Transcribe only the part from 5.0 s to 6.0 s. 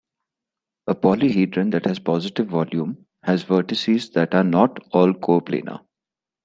coplanar.